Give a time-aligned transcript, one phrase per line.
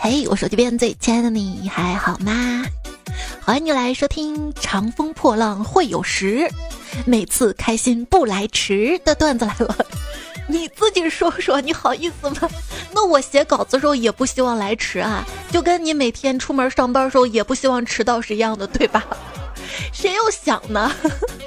[0.00, 2.64] 嘿，我手机边最亲爱的你还好吗？
[3.42, 6.48] 欢迎你来收听《长风破浪会有时》，
[7.04, 9.76] 每次开心不来迟的段子来了。
[10.48, 12.48] 你自己说说，你好意思吗？
[12.92, 19.04] 那我写稿子的时候也不希望来迟啊，就跟你每天出门上班的时候也不希望迟到是一样的，对吧？
[19.92, 20.90] 谁又想呢？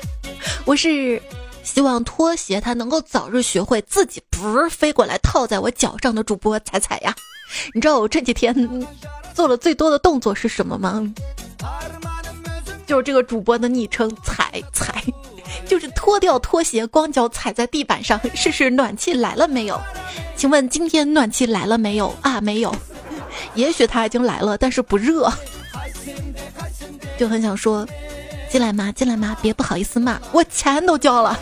[0.65, 1.21] 我是
[1.67, 4.39] 希望拖鞋它能够早日学会自己不
[4.69, 7.13] 飞过来套在我脚上的主播彩彩呀。
[7.73, 8.87] 你知道我这几天
[9.33, 11.03] 做了最多的动作是什么吗？
[12.85, 15.03] 就是这个主播的昵称彩彩。
[15.67, 19.77] 就是脱掉拖鞋，光脚踩在地板上，试试暖气来了没有？
[20.37, 22.39] 请问今天暖气来了没有啊？
[22.39, 22.73] 没有，
[23.55, 25.29] 也许它已经来了，但是不热。
[27.17, 27.85] 就很想说，
[28.49, 28.91] 进来吗？
[28.91, 29.35] 进来吗？
[29.41, 31.37] 别不好意思骂，我钱都交了。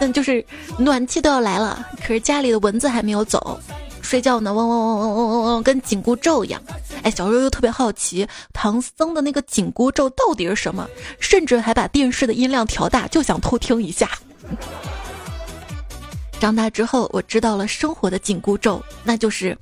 [0.00, 0.44] 但 就是
[0.78, 3.60] 暖气都要来了，可是家里的蚊子还没有走。
[4.00, 6.62] 睡觉呢，嗡嗡嗡嗡嗡嗡嗡，跟紧箍咒一样。
[7.02, 10.88] 哎，小时候又特别好奇唐僧的那个紧箍咒到底是什么，
[11.20, 14.08] 甚至还把电视的音量调大，就想偷听一下。
[16.40, 19.56] 长大之后，我知道了生活的紧箍咒，那就是：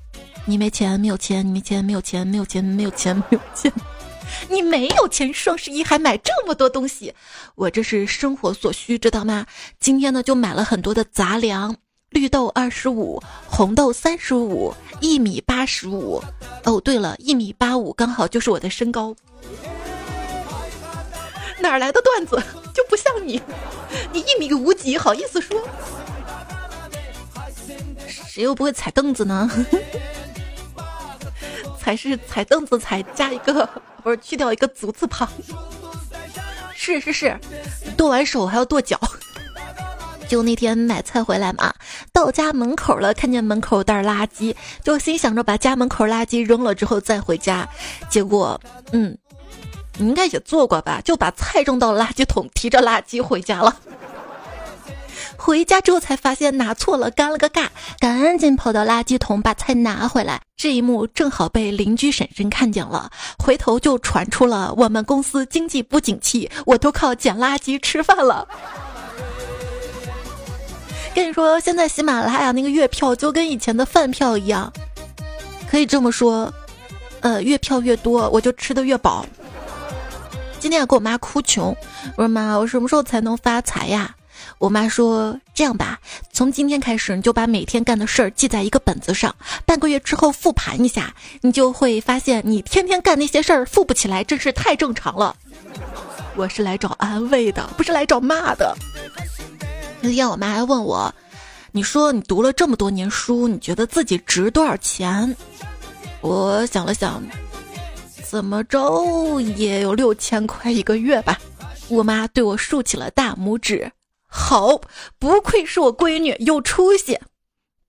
[0.44, 3.72] 你没钱，没有钱，你没钱，没有钱，没有钱，没有钱，没有钱，
[4.48, 7.14] 你没有钱，双十一还买这么多东西，
[7.54, 9.46] 我这是生活所需，知道吗？
[9.80, 11.76] 今天呢，就买了很多的杂粮。
[12.10, 16.22] 绿豆二十五，红豆三十五，一米八十五。
[16.64, 19.14] 哦，对了，一米八五刚好就是我的身高。
[21.58, 22.40] 哪来的段子？
[22.72, 23.42] 就不像你，
[24.12, 25.60] 你一米五几，好意思说？
[28.06, 29.50] 谁又不会踩凳子呢？
[31.86, 33.64] 踩是踩凳子，踩加一个
[34.02, 35.28] 不是去掉一个足字旁。
[36.74, 37.38] 是是是，
[37.96, 38.98] 剁完手还要剁脚。
[40.26, 41.72] 就那天买菜回来嘛，
[42.12, 47.68] 到家门口了，看见门口袋垃圾，就心想着把家门口垃圾扔了之后再回家。
[48.10, 49.16] 结果，嗯，
[49.96, 51.00] 你应该也做过吧？
[51.04, 53.76] 就把菜扔到垃圾桶，提着垃圾回家了。
[55.38, 60.40] 回家之后才发现拿错了，尴了个尬，赶紧跑到垃圾桶把菜拿回来。
[60.56, 68.48] 这一幕正好被邻居婶婶看见了，回头就传出了我们公司经济不景气，我都靠捡垃圾吃饭了。
[71.14, 74.72] 跟你说，现在喜马拉雅那个月票就跟以前的饭票一样，
[75.70, 76.52] 可以这么说，
[77.20, 79.24] 呃，月票越多，我就吃的越饱。
[80.58, 81.76] 今天也跟我妈哭穷，
[82.16, 84.14] 我说妈，我什么时候才能发财呀？
[84.58, 86.00] 我妈说这样吧，
[86.32, 89.34] 从今天开始你就把每天干的事儿记在一个本子上，
[89.66, 95.36] 半个月之后复盘一下，你就会发现你天天干那些事儿富不起来，真是太正常了。
[96.34, 98.74] 我是来找安慰的，不是来找骂的。
[100.00, 101.14] 那天我妈还问我
[101.72, 105.36] ：“你说你读了这么多年书，你觉得自己值多少钱？”
[106.22, 107.22] 我想了想，
[108.22, 111.38] 怎么着也有六千块一个月吧。
[111.88, 113.90] 我妈对我竖起了大拇指
[114.36, 114.82] ：“好，
[115.18, 117.18] 不愧是我闺女，有出息。”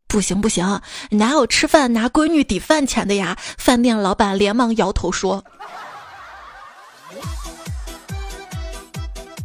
[0.07, 0.81] 不行不行，
[1.11, 3.37] 哪有吃饭拿闺女抵饭钱的呀？
[3.57, 5.43] 饭店老板连忙摇头说。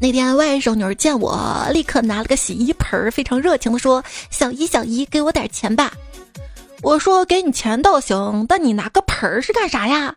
[0.00, 5.92] 那天外甥女儿见我，立刻拿了个洗衣盆，非常热情的说：“小姨，小姨，给我点钱吧。”
[6.82, 10.14] 我说：“给你钱倒行，但你拿个盆儿是干啥呀？”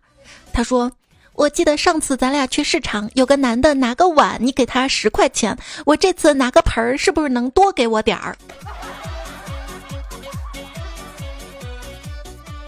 [0.54, 0.92] 他说
[1.36, 8.38] ：“我记得上次咱俩去市场，有个男的拿个碗，你给他十块钱，我这次拿个盆儿，是不是能多给我点儿？”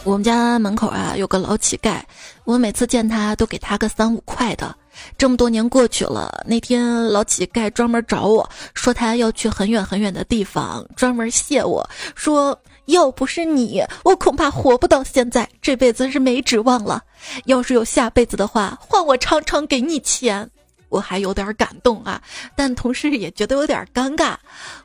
[0.04, 2.00] 我们家门口啊有个老乞丐，
[2.46, 4.76] 我每次见他都给他个三五块的。
[5.18, 17.04] 这么多年过去了，那天老乞丐专门找我说他要去很远很远的地方，专门谢我说要不是你，我恐怕活不到现在，这辈子是没指望了。
[17.46, 20.50] 要是有下辈子的话，换我常常给你钱。
[20.90, 22.22] 我还有点感动啊，
[22.56, 24.36] 但同时也觉得有点尴尬。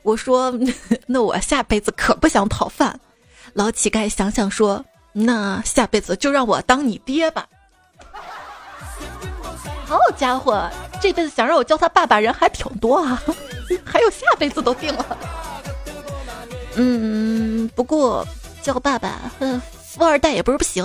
[0.02, 0.52] 我说
[1.06, 2.98] 那我下辈子可不想讨饭。
[3.53, 7.47] 老乞丐想想说那下辈子就让我当你爹吧。
[9.86, 10.68] 好家伙，
[11.00, 13.22] 这辈子想让我叫他爸爸人还挺多啊，
[13.84, 15.16] 还有下辈子都定了。
[16.77, 18.27] 嗯，不过
[18.63, 19.21] 叫爸爸，
[19.84, 20.84] 富二代也不是不行。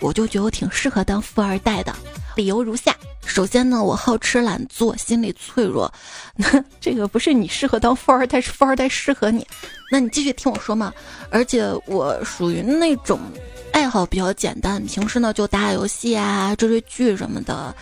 [0.00, 1.92] 我就觉得我挺适合当富二代的，
[2.36, 2.94] 理由如下：
[3.26, 5.92] 首先呢，我好吃懒做，心理脆弱。
[6.36, 9.44] 那这个不是你适合当富二代，是富二代适合你。
[9.90, 10.92] 那你继续听我说嘛。
[11.30, 13.18] 而且我属于那种
[13.72, 17.74] 爱好比较简单，平时呢就打打游戏啊，追追剧什么的。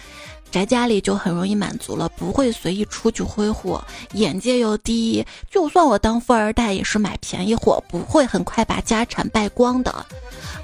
[0.56, 5.22] 宅家里就很容易满足了，不会随意出去挥霍，眼界又低。
[5.50, 10.06] 就算我当富二代，也是买便宜货，不会很快把家产败光的。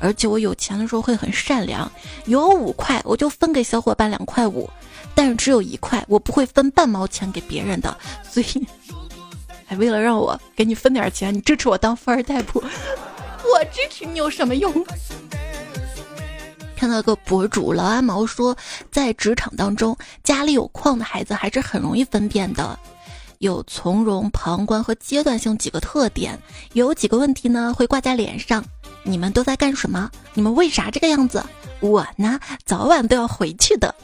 [0.00, 1.93] 而且我有钱的时候会很善良，
[2.25, 4.67] 有五块我就分给小伙伴两块五，
[5.15, 7.94] 但是只有一块我不会分半毛钱给别人的。
[8.27, 8.67] 所以，
[9.67, 12.59] 还为了让我给你分点钱，你支持我当富二代不？
[13.44, 14.73] 我支持你有什么用？
[16.82, 18.56] 看到个博主老阿毛说，
[18.90, 22.76] 在职场当中，家里有矿的孩子还是很容易分辨的，
[23.38, 26.37] 有从容、旁观和阶段性几个特点，
[26.73, 28.64] 有几个问题呢会挂在脸上。
[29.05, 30.11] 你们都在干什么？
[30.34, 31.40] 你们为啥这个样子？
[31.79, 33.94] 我呢，早晚都要回去的。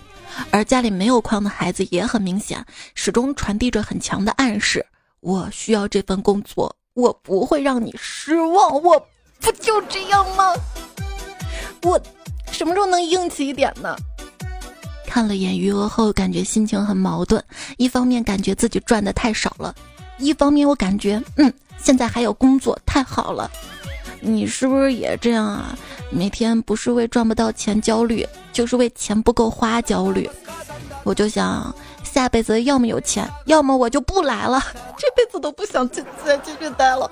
[0.53, 2.65] 而家里没有矿的孩子也很明显，
[2.95, 4.87] 始终传递着很强的暗示：
[5.19, 9.05] 我需要这份工作，我不会让你失望，我
[9.41, 10.55] 不就这样吗？
[11.83, 12.01] 我。
[12.59, 13.95] 什么时候能硬气一点呢？
[15.07, 17.41] 看了眼余额后，感觉心情很矛盾。
[17.77, 19.73] 一方面感觉自己赚的太少了，
[20.19, 23.49] 一方面我感觉，嗯，现在还有工作，太好了。
[24.21, 25.79] 你是不是也这样啊？
[26.11, 30.29] 每天不是为赚不到钱焦虑，就是为钱不够花焦虑。
[31.05, 31.73] 我就想
[32.03, 34.61] 下辈子要么有钱，要么我就不来了，
[34.99, 37.09] 这辈子都不想再再继续待了。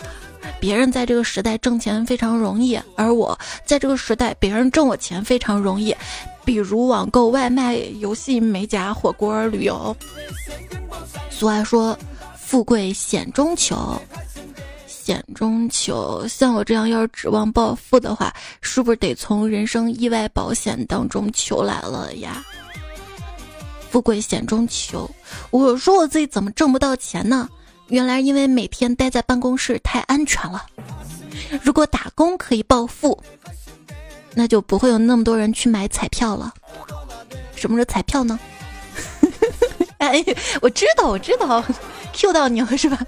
[0.61, 5.95] 别人在这个时代挣钱非常容易，而我在这个时代，别人挣我钱非常容易，
[6.45, 9.97] 比如网购、外卖、游戏、美甲、火锅、旅游。
[11.31, 11.97] 俗话说
[12.37, 14.01] ：“富贵险中求，
[14.87, 22.43] 险中求。”像我这样要是指望暴富的话，是不是得从人生意外保险当中求来了呀？
[23.91, 25.09] 富贵险中求，
[25.51, 27.49] 我说我自己怎么挣不到钱呢？
[27.89, 30.67] 原来因为每天待在办公室太安全了。
[31.63, 33.23] 如果打工可以暴富，
[34.35, 36.53] 那就不会有那么多人去买彩票了。
[37.55, 38.39] 什么是彩票呢？
[39.99, 40.25] 哎，
[40.61, 41.65] 我知道，我知道
[42.13, 42.99] ，Q 到你了是吧？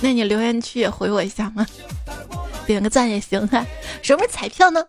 [0.00, 1.66] 那你留言区也回我一下吗？
[2.66, 3.66] 点个赞也行啊。
[4.02, 4.84] 什么是彩票呢？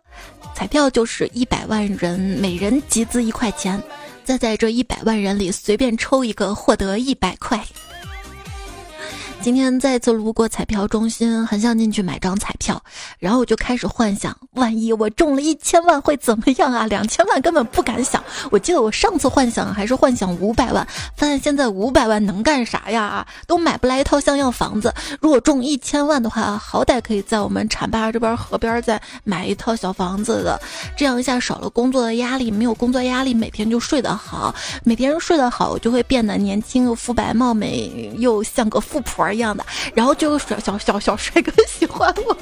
[0.55, 3.81] 彩票就是一百万人每人集资一块钱，
[4.23, 7.63] 再在这一百万人里随便抽一个，获得一百块。
[9.45, 12.81] 今天再次路过彩票中心，很想进去买张彩票，
[13.19, 16.87] 然后我就开始幻想，万一我中了一千万会怎么样啊？
[16.87, 18.23] 两千万根本不敢想。
[18.49, 23.23] 我记得我上次幻想还是幻想五百万，发现现在五百万能干啥呀？
[23.45, 24.91] 都买不来一套像样房子。
[25.21, 30.59] 如果中一千万的话，好歹可以在我们浐灞这边河边再买一套小房子的。
[30.97, 34.55] 这样一下少了工作的压力，没有工作压力，每天就睡得好。
[34.83, 39.34] 每天睡得好，我就会变得年轻又肤白貌美，又像个富婆。
[39.35, 42.35] 一样的，然后就有小小小小帅哥 喜欢我，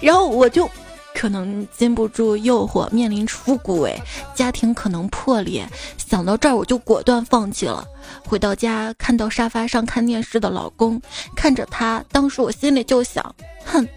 [0.00, 0.70] 然后我就
[1.14, 4.00] 可能禁不住诱惑，面临出轨，
[4.34, 5.68] 家庭可能破裂。
[5.96, 7.84] 想到这儿，我就果断放弃了。
[8.26, 11.00] 回到家，看到沙发上看电视的老公，
[11.34, 13.34] 看着他，当时我心里就想：
[13.64, 13.88] 哼，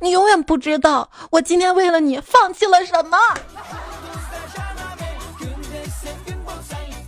[0.00, 3.18] 你永远不知道我今天为了你放弃了什么。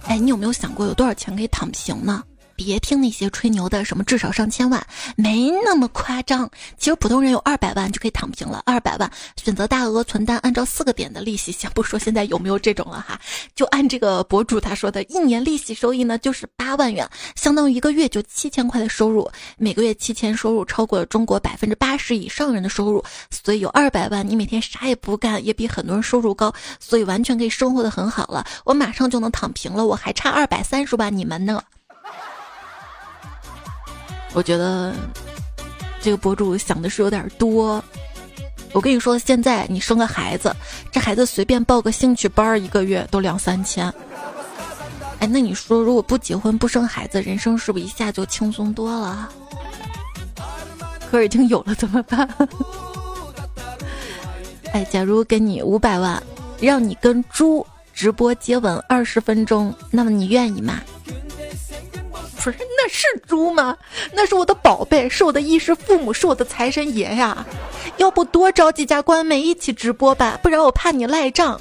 [0.06, 2.22] 哎，你有没有想过有多少钱可以躺平呢？
[2.56, 4.84] 别听那些吹牛的，什么至少上千万，
[5.16, 6.50] 没那么夸张。
[6.78, 8.62] 其实普通人有二百万就可以躺平了。
[8.64, 13.20] 二百万选择大额存单，按照四个点的利息，先不说现在有没有这种了哈，
[13.54, 19.30] 就按这个博主他说的，一年利息收益呢就是八万元，相当于一个月就七千块的收入。
[19.56, 23.04] 每个月七千收入，超过了中国百分之八十以上人的收入。
[23.30, 28.46] 所以有二百万，你每天啥也不干，也比很多人收入高，所以完全可以生活的很好了。
[28.64, 31.62] 我马上就能躺平了，我还差二百三十万，你们呢？
[34.34, 34.92] 我觉得
[36.02, 37.82] 这个博主想的是有点多。
[38.72, 40.54] 我跟你说，现在你生个孩子，
[40.90, 43.86] 这孩子随便报个兴趣班，一个月都两三千。
[45.20, 49.28] 哎，那你说，如果不结婚不生孩子，人生是不是一下就轻松多了？
[51.08, 52.28] 可已经有了怎么办？
[54.74, 56.20] 哎，假如给你五百万，
[56.60, 60.80] 让你跟猪直播接吻二十分钟，那么你愿意吗？
[62.44, 63.76] 不是，那是猪吗？
[64.12, 67.44] 那是我的宝贝，是我的衣食父母，是我的财神爷呀！
[67.96, 71.58] 要不多找几家官媒一起直播吧，不然我怕你赖账。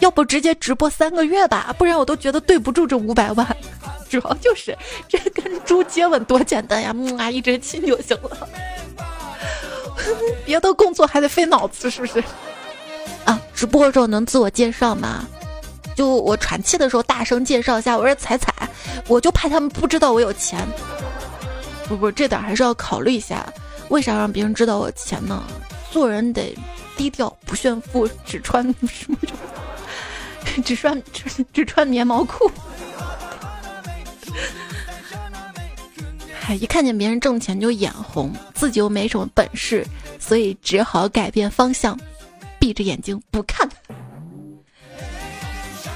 [0.00, 3.56] 要不直接直播三个月吧，不然我都觉得对不住这五百万。
[4.08, 4.76] 主要就是
[5.08, 8.48] 这跟猪接吻多简单呀，木啊一直亲就行了。
[10.44, 12.22] 别的工作还得费脑子，是不是？
[13.24, 15.26] 啊，直播的时候能自我介绍吗？
[16.00, 18.50] 就我喘气的时候，大声介绍一下，我是彩彩，
[19.06, 20.66] 我就怕他们不知道我有钱。
[21.86, 23.46] 不不，这点还是要考虑一下。
[23.90, 25.44] 为啥让别人知道我钱呢？
[25.90, 26.56] 做人得
[26.96, 29.18] 低调，不炫富，只穿什么？
[30.64, 32.50] 只穿只只穿棉毛裤。
[36.40, 39.86] 嗨，一看见别人挣钱就眼红，自己又没什么本事，
[40.18, 41.94] 所以只好改变方向，
[42.58, 43.68] 闭着眼睛不看。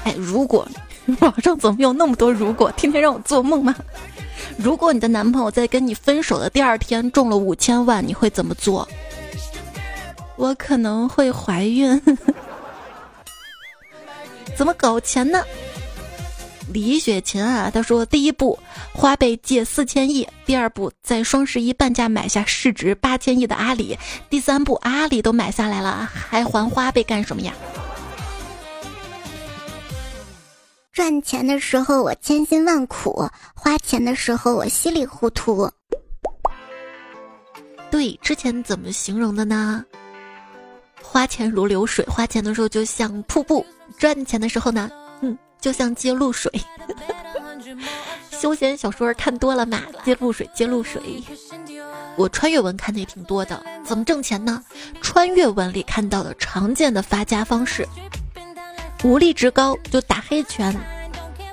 [0.05, 0.65] 哎，如果
[1.19, 3.75] 网上怎么有那么多如果，天天让我做梦吗？
[4.57, 8.87] 如果你的男朋友在跟你分手的第二天中了五千万，你会怎么做？
[10.37, 12.01] 我可能会怀孕。
[14.55, 15.43] 怎么搞钱呢？
[16.73, 18.57] 李雪琴啊，他说：第一步，
[18.93, 23.95] 花呗借四千亿；第二步，在双十一半价买下市值八千亿的阿里；
[24.29, 27.53] 第三步，阿里都买下来了，还还花呗干什么呀？
[30.95, 35.69] 赚钱的时候我千辛万苦，花钱的时候我稀里糊涂。
[37.91, 39.83] 对，之前怎么形容的呢？
[41.03, 43.61] 花钱如流水，花钱的时候就像瀑布；
[43.97, 46.49] 赚钱的时候呢，嗯，就像接露水。
[48.31, 51.21] 休闲小说看多了嘛，接露水，接露水。
[52.15, 54.63] 我穿越文看的也挺多的，怎么挣钱呢？
[55.01, 57.85] 穿越文里看到的常见的发家方式。
[59.05, 60.75] 武力值高就打黑拳，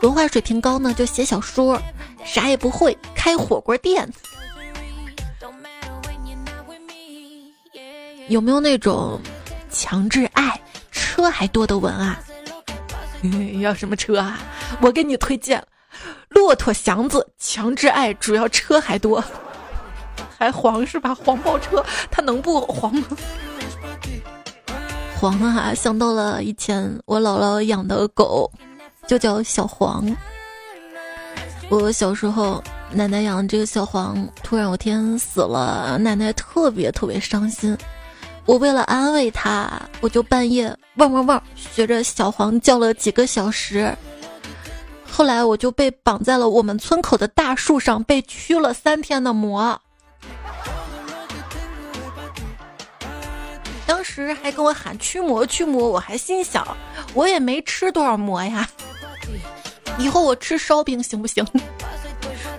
[0.01, 1.79] 文化水平高呢就写小说，
[2.25, 4.11] 啥也不会开火锅店。
[8.29, 9.21] 有没有那种
[9.71, 10.59] 强制爱
[10.91, 12.19] 车还多的文啊？
[13.61, 14.41] 要什么车啊？
[14.81, 15.63] 我给你推荐，
[16.31, 19.23] 骆驼祥子强制爱，主要车还多，
[20.39, 21.15] 还黄是吧？
[21.15, 23.07] 黄包车，它能不黄吗？
[25.23, 28.51] 黄啊，想到了以前我姥姥养的狗，
[29.07, 30.05] 就叫小黄。
[31.69, 32.61] 我小时候
[32.91, 37.79] 奶奶养的这个小黄，突然有天死了，奶奶特别特别伤心。
[38.47, 43.97] 我为了安慰她，我就半夜汪汪汪学着小黄叫了几个小时。
[45.09, 49.81] 后来我就被绑在了我们村口的大树上，被驱了三天的魔。
[53.87, 56.67] 当时还跟我喊驱魔驱魔，我还心想，
[57.15, 58.69] 我也没吃多少魔呀，
[59.99, 61.45] 以后我吃烧饼行不行？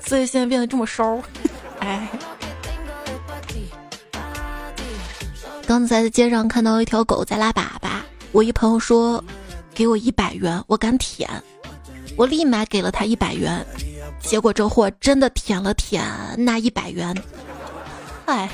[0.06, 1.20] 所以现在变得这么烧，
[1.80, 2.08] 哎。
[5.66, 7.90] 刚才在街上看到一条狗在拉粑粑，
[8.32, 9.24] 我一朋友说
[9.74, 11.30] 给我一百元，我敢舔，
[12.18, 13.66] 我立马给了他一百元，
[14.20, 16.06] 结果这货真的舔了舔
[16.38, 17.16] 那一百元，
[18.26, 18.50] 哎。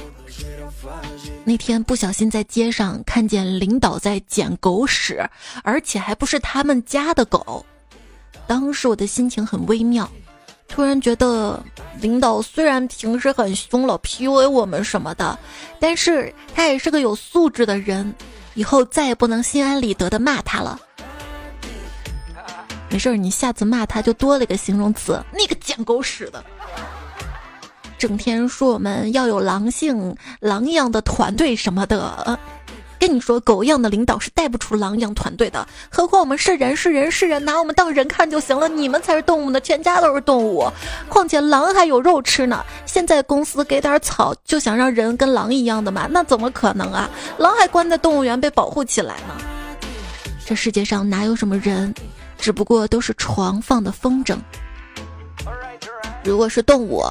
[1.44, 5.28] 那天不小心在街上看见领导在捡狗屎，
[5.64, 7.66] 而且还不是他们家的狗。
[8.46, 10.10] 当时我的心情很微妙，
[10.68, 11.62] 突然觉得
[12.00, 15.38] 领导虽然平时很凶老 PUA 我们什么的，
[15.80, 18.14] 但是他也是个有素质的人，
[18.54, 20.80] 以后再也不能心安理得的骂他了。
[22.90, 26.44] 没事儿，你下次骂他就多了一个形容词，那个捡狗屎的。
[28.00, 32.40] 整天说我们要有狼性、狼一样的团队什么的，
[32.98, 35.68] 跟你说狗一样的领导是带不出狼一样团队的。
[35.92, 38.70] 何况我们是人是人是人，拿我们当人看就行了。
[38.70, 40.66] 你们才是动物呢，全家都是动物。
[41.10, 42.64] 况且狼还有肉吃呢。
[42.86, 46.08] 现在公司给点草就想让人跟狼一样的嘛？
[46.10, 47.10] 那怎么可能啊？
[47.38, 49.36] 狼还关在动物园被保护起来呢。
[50.46, 51.94] 这世界上哪有什么人，
[52.38, 54.38] 只不过都是床放的风筝。
[56.24, 57.04] 如果是动物。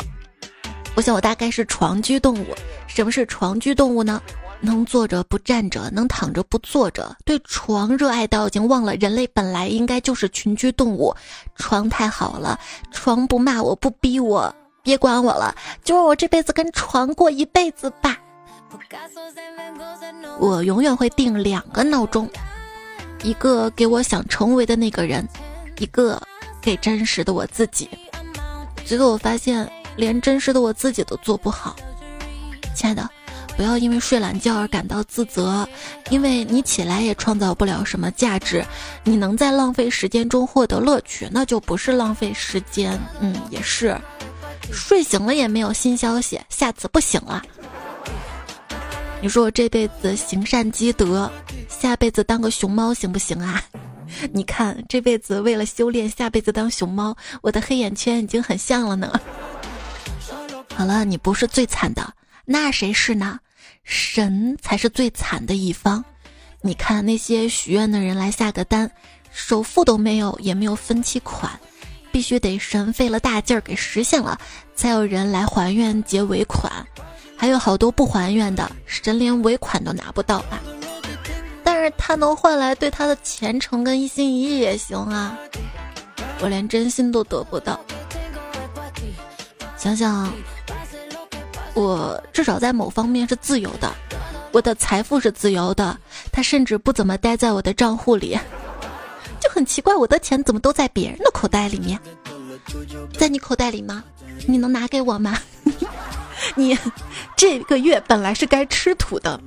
[0.99, 2.47] 我想，我大概是床居动物。
[2.88, 4.21] 什么是床居动物呢？
[4.61, 11.14] 能坐着不站着，能躺着不坐着，对床热爱到已经忘了人类本来应该就是群居动物。
[11.55, 12.59] 床太好了，
[12.90, 14.52] 床不骂我不逼我，
[14.83, 18.19] 别管我了，就让我这辈子跟床过一辈子吧。
[20.40, 22.28] 我永远会定两个闹钟，
[23.23, 25.25] 一个给我想成为的那个人，
[25.78, 26.21] 一个
[26.61, 27.88] 给真实的我自己。
[28.85, 29.71] 最后我发现。
[29.99, 31.75] 连真实的我自己都做不好，
[32.73, 33.11] 亲爱的，
[33.57, 35.69] 不要因为睡懒觉而感到自责，
[36.09, 38.64] 因为你起来也创造不了什么价值。
[39.02, 42.97] 你能在浪费时间中获得乐趣，那就不是浪费时间。
[43.19, 43.97] 嗯，也是，
[44.73, 47.43] 睡醒了也没有新消息，下次不醒了。
[49.21, 51.28] 你说我这辈子行善积德，
[51.69, 53.61] 下辈子当个熊猫行不行啊？
[54.33, 59.21] 你看这辈子为了修炼，下辈子当熊猫，我的黑眼圈已经很像了呢。
[60.75, 63.39] 好了，你不是最惨的，那谁是呢？
[63.85, 66.05] 神才是最惨的一方。
[66.61, 68.91] 你看那些许愿的人来下个单，
[69.33, 71.59] 首付都没有，也没有分期款，
[72.13, 74.39] 必须得神费了大劲儿给实现了，
[74.75, 76.71] 才有人来还愿结尾款。
[77.37, 80.61] 还有好多不还愿的，神连尾款都拿不到啊！
[81.65, 85.37] 但是是他能换来对他的虔诚跟一心一意也行啊。
[86.41, 87.81] 我连真心都得不到。
[89.77, 90.33] 想想，
[91.78, 93.94] 我至少在某方面是自由的，
[94.50, 95.97] 我的财富是自由的，
[96.32, 98.37] 他甚至不怎么待在我的账户里，
[99.40, 101.97] 就很奇怪，我的钱怎么都在别人的口袋里面？
[103.16, 104.02] 在你口袋里吗？
[104.47, 105.38] 你能拿给我吗？
[106.56, 106.76] 你
[107.37, 109.40] 这个月本来是该吃土的，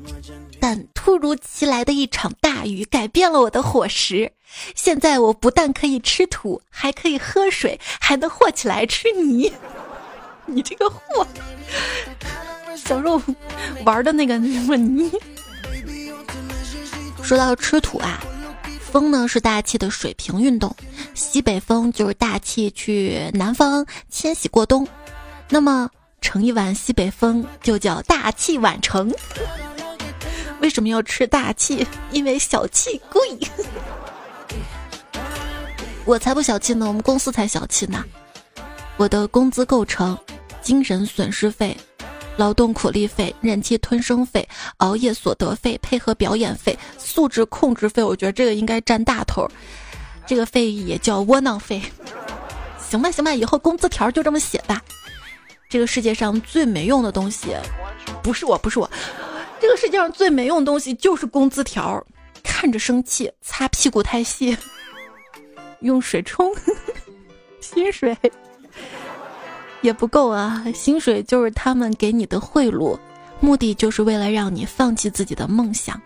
[0.57, 4.31] 但突如其来的一场大雨改变了我的伙食。
[4.75, 9.51] 现在我不但可以吃土，还可以喝水，还能和起来吃泥。
[10.53, 11.25] 你这个货，
[12.75, 13.22] 小时候
[13.86, 15.12] 玩的那个什么泥。
[17.24, 18.20] 说到吃土啊，
[18.79, 20.75] 风呢是大气的水平运动，
[21.13, 24.86] 西北风就是大气去南方迁徙过冬。
[25.48, 25.89] 那么
[26.20, 29.13] 盛一碗西北风就叫大器晚成。
[30.60, 31.88] 为什么要吃大气？
[32.12, 33.22] 因为小气贵。
[36.03, 38.03] 我才不小气呢，我们公司才小气呢。
[38.98, 40.17] 我的工资构成。
[40.62, 41.75] 精神损失费、
[42.38, 49.48] 劳动苦力费、忍气吞声费、熬夜所得费、配合表演费、素质控制费，我觉得这个应该占大头。
[50.25, 51.82] 这个费也叫窝囊费。
[52.89, 54.82] 行吧，行吧，以后工资条就这么写吧。
[55.70, 57.56] 这个世界上最没用的东西，
[58.22, 58.89] 不是我，不是我。
[59.60, 62.06] 这个世界上最没用的东西就是工资条，
[62.44, 64.58] 看着生气，擦屁股太细，
[65.80, 66.53] 用水冲，
[67.62, 68.18] 薪水。
[69.81, 70.63] 也不够啊！
[70.73, 72.97] 薪水就是他们给你的贿赂，
[73.39, 76.00] 目的就是为了让你放弃自己的梦想。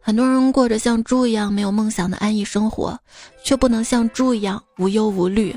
[0.00, 2.98] 很多人过着像猪一样没有梦想的安逸生活，
[3.44, 5.54] 却不能像猪一样无忧无虑。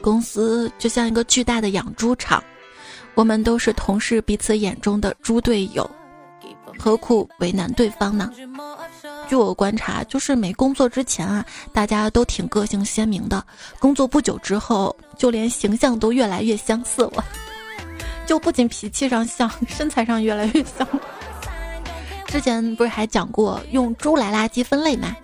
[0.00, 2.42] 公司就像一个巨大的养猪场，
[3.14, 5.88] 我们都是同事彼此眼中的猪队友，
[6.78, 8.32] 何苦为难对方呢？
[9.30, 13.40] 据我观察，就是没工作之前啊，大家都挺个性鲜明的；
[13.78, 17.24] 工作不久之后，就连形象都越来越相似了。
[18.26, 20.84] 就不仅脾气上像，身材上越来越像。
[22.26, 25.16] 之前不是还讲过用猪来垃圾分类吗？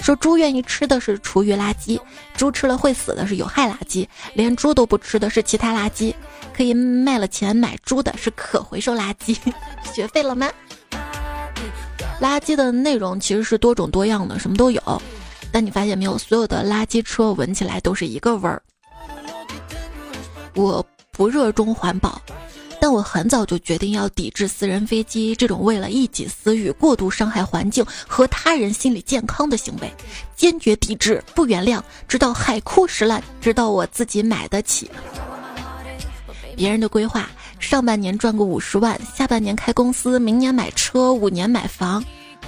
[0.00, 2.00] 说猪愿意吃的是厨余垃圾，
[2.36, 6.14] 猪吃了会死的是有害垃圾，连猪都不吃的是其他垃圾，
[6.56, 9.36] 可以卖了钱买猪的是可回收垃圾。
[9.92, 10.48] 学废了吗？
[12.20, 15.02] 垃圾的内容其实是多种多样的，什么都有。
[15.52, 18.62] 但你发现没有，所有的垃圾车闻起来都是一个味儿。
[20.54, 22.20] 我不热衷环保，
[22.80, 29.90] 但我很早就决定要抵制私人飞机这种为了一己私欲过度伤害环境和他人心理健康的行为，
[30.36, 34.90] 坚决抵制，不原谅，直到海枯石烂，直到我自己买得起。
[36.56, 37.30] 别人的规划。
[37.58, 42.02] 上半年赚个五十万，下半年开公司，明年买车，五年买房。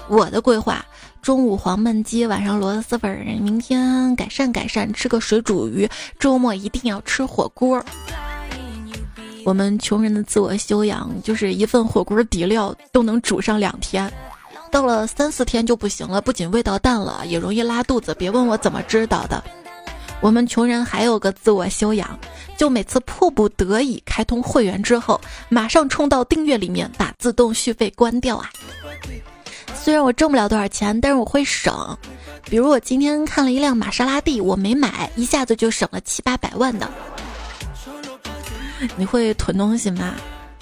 [0.09, 0.85] 我的规划：
[1.21, 7.85] 中午黄焖鸡，晚上螺蛳粉，明天改善改善，吃个水煮鱼，周末一定要吃火锅。
[9.45, 14.11] 我们穷人的自我修养就是一份火锅底料都能煮上两天，
[14.71, 18.15] 到了三四天就不行了，不仅味道淡了，也容易拉肚子。
[18.15, 19.43] 别问我怎么知道的。
[20.21, 22.19] 我们穷人还有个自我修养，
[22.57, 28.51] 就每次迫不得已开通会员之后，马上冲到订阅里面把自动续费关掉啊。
[29.75, 31.97] 虽然我挣不了多少钱，但是我会省。
[32.45, 36.91] 比如我今天看了一辆玛莎拉蒂，我没买，一下子就省了七八百万的。
[38.97, 40.15] 你会囤东西吗？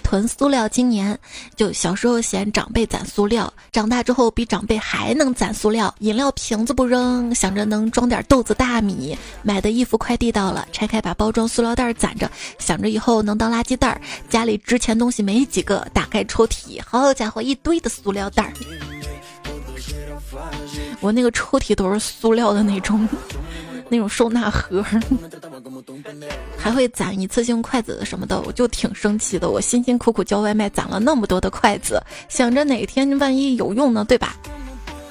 [0.08, 1.18] 囤塑料，今年
[1.54, 5.94] 就小时候嫌长辈攒塑料，长大之后比长辈还能攒塑料。
[5.98, 9.14] 饮料瓶子不扔，想着能装点豆子大米。
[9.42, 14.00] 买的衣服快递到了，拆开把包装塑料袋攒着，想着以后能当垃圾袋。
[14.30, 18.50] 家里值钱东西没几个，打开抽屉，好家伙，一堆的塑料袋。
[21.00, 23.06] 我那个抽屉都是塑料的那种。
[23.90, 24.84] 那种收纳盒，
[26.56, 29.50] 还会攒一次性筷子什么的，我就挺生气的。
[29.50, 34.36] 我辛辛苦苦叫外卖攒了那么多的筷子，想着哪天万一有用呢，对吧？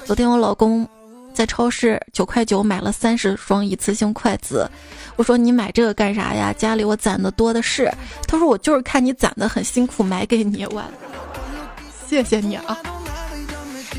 [0.04, 0.88] 昨天我老公
[1.34, 4.68] 在超市九块九买了三十双一次性筷子，
[5.16, 6.52] 我说你买这个干啥呀？
[6.52, 7.90] 家里我攒的多的是。
[8.26, 10.64] 他说我就是看你攒的很辛苦，买给你。
[10.66, 10.82] 我
[12.08, 12.78] 谢谢你啊。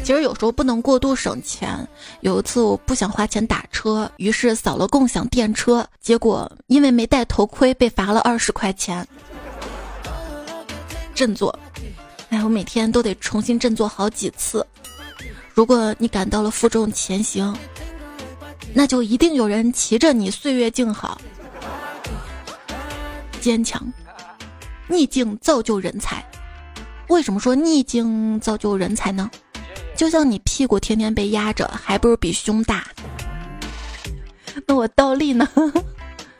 [0.09, 1.87] 其实有时候不能过度省钱。
[2.21, 9.07] 有一次我不想花钱打车，于是扫了共享电车，结果因为没戴头盔被罚了二十块钱。
[11.13, 11.53] 振作，
[12.29, 14.65] 哎，我每天都得重新振作好几次。
[15.53, 17.55] 如果你感到了负重前行，
[18.73, 21.21] 那就一定有人骑着你岁月静好。
[23.39, 23.87] 坚强，
[24.87, 26.25] 逆境造就人才。
[27.09, 29.29] 为什么说逆境造就人才呢？
[29.99, 32.87] 就像你屁股天天被压着，还不如比胸大。
[34.65, 35.45] 那我倒立呢？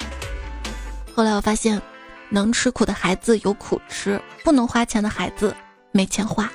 [1.13, 1.82] 后来我发现，
[2.30, 5.54] 能吃苦的孩子有苦吃，不能花钱的孩子
[5.91, 6.50] 没钱花。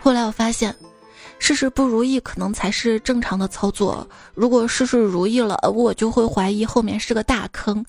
[0.00, 0.74] 后来我发现。
[1.38, 4.08] 事事不如意，可能才是正常的操作。
[4.34, 7.84] 如果事事如意了，我就会怀疑后面是个大坑。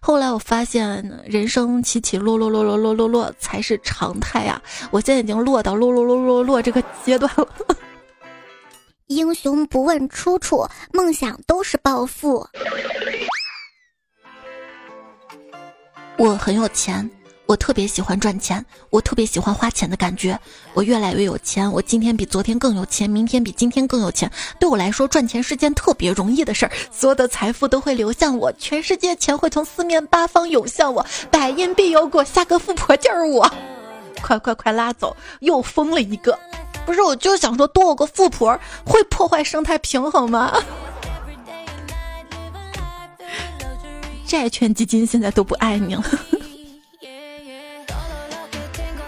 [0.00, 4.62] 后来我发现，人生起起落落落落落落落才是常态啊！
[4.90, 7.48] 我现在已经落到落落落落落这个阶段了。
[9.08, 12.46] 英雄不问出处，梦想都是暴富。
[16.16, 17.10] 我很有钱。
[17.46, 20.38] 我特别喜欢赚钱，我特别喜欢花钱的感觉。
[20.72, 24.30] 我越来越有钱，我今天比昨天更有钱，明天比今天更有钱。
[24.58, 33.52] 对我来说，赚钱是件特别容易的事儿，所有的财富都会流向我，全世界钱会从四面八方涌向我，百因必有果，下个富婆就是我。
[34.22, 36.38] 快快快拉走，又疯了一个。
[36.86, 40.54] 不是，我就想说，多我个富婆会破坏生态平衡吗？
[44.26, 46.02] 债券基金现在都不爱你了。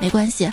[0.04, 0.50] 没关系，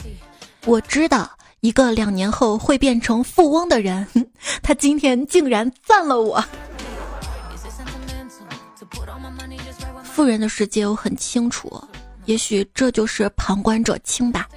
[0.65, 4.07] 我知道一个两年后会变成富翁的人，
[4.63, 6.41] 他今天竟然赞了我。
[10.05, 11.83] 富人的世界我很清楚，
[12.23, 14.47] 也许这就是旁观者清吧。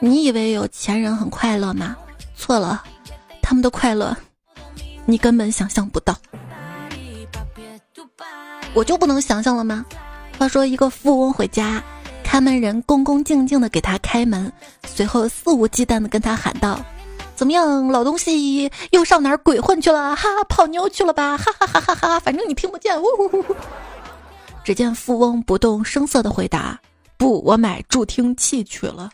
[0.00, 1.96] 你以为有钱人很快乐吗？
[2.36, 2.84] 错了，
[3.40, 4.14] 他们的快乐
[5.06, 6.14] 你根本想象不到。
[8.74, 9.86] 我就不能想象了吗？
[10.38, 11.82] 话说一个富翁回家。
[12.30, 14.52] 看门人恭恭敬敬地给他开门，
[14.86, 16.80] 随后肆无忌惮地跟他喊道
[17.34, 20.14] ：“怎么样，老东西又上哪儿鬼混去了？
[20.14, 21.36] 哈，泡妞去了吧？
[21.36, 22.20] 哈哈哈哈哈！
[22.20, 23.44] 反正你听不见。”呜呜呜。
[24.62, 26.78] 只见富翁不动声色地回答
[27.18, 29.10] ：“不，我买助听器去了。”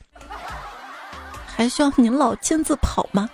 [1.48, 3.30] 还需要您老亲自跑吗？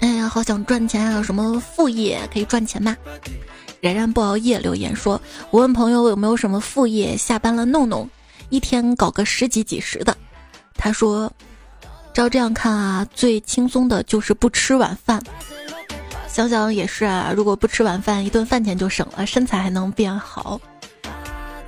[0.00, 1.12] 哎呀，好想赚钱啊！
[1.18, 2.96] 有什么副业可以赚钱吗？
[3.86, 5.20] 冉冉不熬夜留言说
[5.52, 8.10] ：“我问朋友有没有什么副业，下班了弄弄，
[8.48, 10.16] 一天搞个十几几十的。”
[10.74, 11.32] 他说
[12.12, 15.22] ：“照这样看啊，最轻松的就是不吃晚饭。
[16.26, 20.60] 想想也是啊，如果不吃晚饭，一顿饭钱就省了，身材还能变好。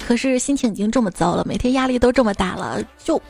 [0.04, 3.22] 可是心情已经这么糟了，每天压力都这么大了，就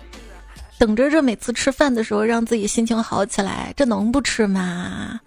[0.79, 5.21] 等着这每次吃饭的时候让自己心情好起来，这能不吃吗？”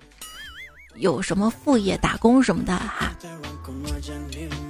[0.96, 3.12] 有什么副业、打工什么的哈？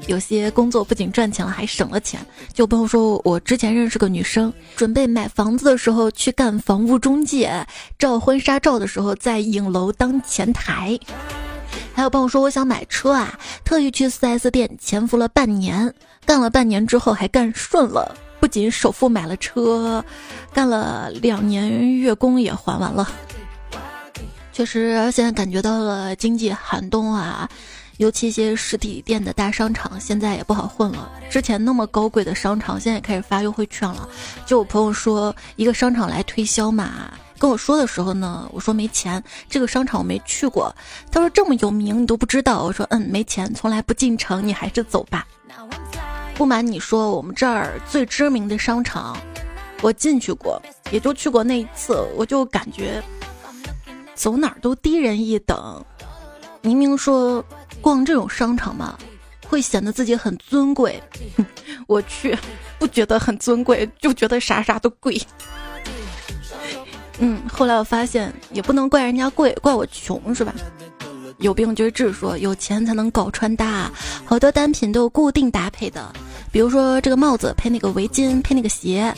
[0.08, 2.20] 有些工作不仅赚钱了，还省了钱。
[2.54, 7.66] 就朋友说，我之前认识个女生，准备买房子的时候去干房屋中介，
[7.98, 11.00] 照婚纱照的时候在影楼当前台。
[11.94, 15.94] 还有朋友说，我想买车啊，特意去 4S 店潜伏了半年，
[16.26, 20.04] 干了半年之后还干顺了，不仅首付买了车，
[20.54, 23.10] 干了两年月供也还完了。
[24.52, 27.50] 确实，现在感觉到了经济寒冬啊，
[27.98, 31.10] 尤其一些实体店的大商场现在也不好混了。
[31.30, 34.08] 之前那么高贵的商场，现在也开始发优惠券了。
[34.46, 40.76] 就我朋友说，一个商场来推销嘛，跟我说的时候呢，我说没钱，这个商场我没去过。
[41.10, 45.26] 他说这么有名你都不知道，我说嗯，没钱，从来不进城，你还是走吧。
[46.36, 49.18] 不瞒你说，我们这儿最知名的商场，
[49.82, 50.62] 我进去过，
[50.92, 53.02] 也就去过那一次，我就感觉。
[54.22, 55.84] 走哪儿都低人一等，
[56.62, 57.44] 明明说
[57.82, 58.96] 逛这种商场嘛，
[59.48, 61.02] 会显得自己很尊贵。
[61.90, 62.38] 我去，
[62.78, 65.20] 不觉得很尊贵，就觉得啥啥都贵。
[67.18, 70.54] 嗯，后来我发现也不能怪人家贵，怪我穷是吧？
[71.40, 73.90] 有病就治，说有钱才能搞穿搭，
[74.24, 76.14] 好多单品都有固定搭配的，
[76.52, 79.12] 比如说这个帽子配那个围巾，配那个鞋。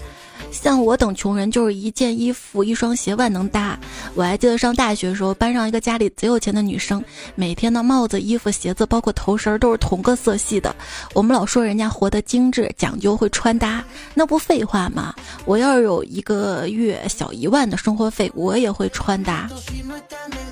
[0.51, 3.77] 像我等穷人，就是一件衣服、一双鞋万能搭。
[4.13, 7.03] 我还记得上大学的时候，班上一个家里贼有钱的女生，
[7.35, 10.75] 每天的帽子、衣服、鞋子，包括头绳都是同个色系的。
[11.13, 15.13] 我们老说人家活得精致、讲究、会穿搭，那不废话吗？
[15.45, 19.49] 我要是有一个月小一万的生活费，我也会穿搭。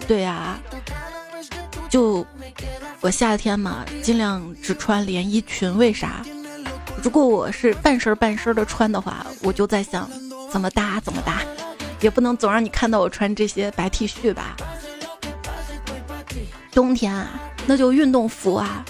[0.07, 0.59] 对呀，
[1.89, 2.25] 就
[3.01, 6.25] 我夏天嘛，尽量只穿连衣裙，为啥？
[7.03, 10.09] 如果我是半身半身的穿的话，我就在想
[10.51, 11.41] 怎么搭怎么搭，
[11.99, 14.55] 也不能总让你看到我穿这些白 T 恤吧。
[16.71, 18.85] 冬天啊，那就运动服啊，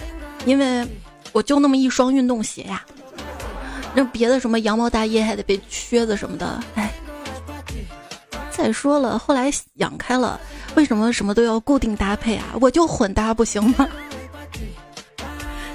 [0.45, 0.85] 因为
[1.31, 2.83] 我就那么一双运动鞋呀。
[3.93, 6.91] 那别的什么羊毛大衣还得背靴子什么的，哎。
[8.51, 10.39] 再说了，后来养开了，
[10.75, 12.45] 为什么什么都要固定搭配啊？
[12.59, 13.87] 我就混搭不行吗？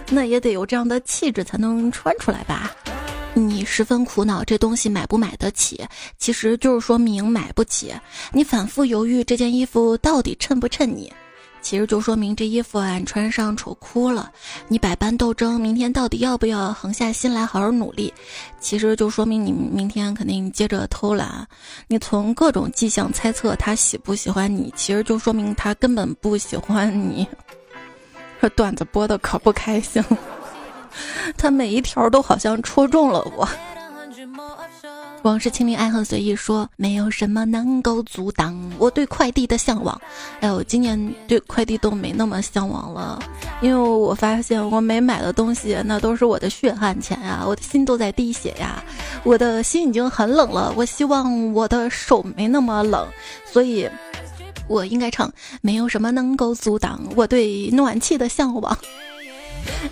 [0.08, 2.74] 那也得有这样的气质才能穿出来吧。
[3.34, 5.84] 你十分苦恼这东西买不买得起，
[6.16, 7.92] 其实就是说明买不起。
[8.32, 11.12] 你反复犹豫这件衣服到底衬不衬你。
[11.60, 14.30] 其实就说明这衣服啊，你穿上丑哭了。
[14.68, 18.14] 你百般斗争，明天到底要不要横下心来好好努力？
[18.60, 21.44] 其实就说明你明天肯定接着偷懒。
[21.88, 27.26] 你从各种迹象猜测他喜不喜欢你，其实就说明他根本不喜欢你。
[28.40, 30.02] 这段子播的可不开心，
[31.36, 33.48] 他每一条都好像戳中了我。
[35.22, 40.00] 往事清零，爱恨随意说，没有什么能够阻挡我对快递的向往。
[40.38, 43.18] 哎呦，今年对快递都没那么向往了，
[43.60, 48.80] 因为我发现我没买的东西，那都是我的血汗钱呀，我的心都在滴血呀，
[49.24, 50.72] 我的心已经很冷了。
[50.76, 53.04] 我希望我的手没那么冷，
[53.44, 53.90] 所以
[54.68, 58.76] 我应该唱，没有什么能够阻挡我对暖气的向往。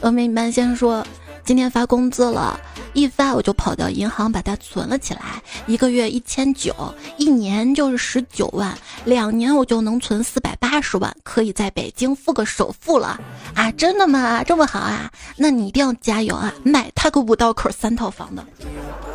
[0.01, 1.07] 峨眉半仙说，
[1.45, 2.59] 今天发工资了。
[2.93, 6.73] 一发我就跑到银行把它存了起来，一个月一千九，
[7.17, 8.73] 一年就是十九万，
[9.05, 13.21] 两年我就能存四百八十万，可以在北京付个首付了
[13.53, 13.69] 啊！
[13.73, 14.45] 真的吗？
[14.45, 15.11] 这么好啊？
[15.37, 16.55] 那你一定要加油啊！
[16.63, 18.47] 买他个五道口三套房的，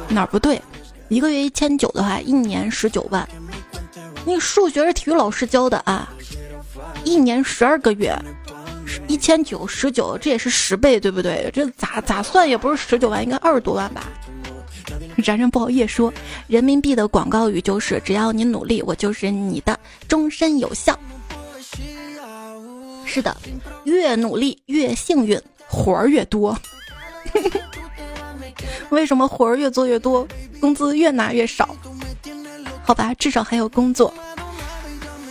[0.10, 0.62] 哪儿不对？
[1.08, 3.26] 一个月一千九的话，一年十九万，
[4.30, 6.08] 你数学是体育老师教的啊？
[7.04, 8.16] 一年十二个月。
[9.08, 11.50] 一千九十九，这也是十倍，对不对？
[11.52, 14.04] 这咋咋算也不是十九万，应该二十多万吧。
[15.18, 16.14] 然然不好意思说，
[16.48, 20.98] 人民币的广告语就是只要你努力，我就是你的，终身有效。
[23.06, 23.36] 是的，
[23.84, 26.56] 越努力越幸运，活儿越多。
[28.90, 30.28] 为什么活儿越做越多，
[30.60, 31.76] 工资越拿越少？
[32.90, 34.12] 好吧，至少还有工作。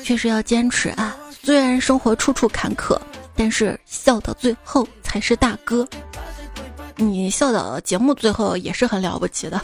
[0.04, 2.96] 确实要坚持啊，虽然生活处处坎坷。
[3.34, 5.84] 但是笑到最后才是大哥，
[6.94, 9.60] 你笑到节目最后也是很了不起的。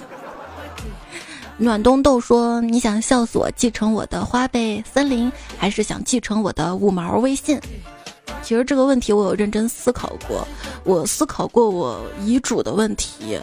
[1.57, 7.61] 暖冬豆说：“你想笑死我，继承我的花呗森林，还是想继承我的五毛微信？”
[8.42, 10.44] 其实这个问题我有认真思考过，
[10.83, 13.38] 我思考过我遗嘱的问题，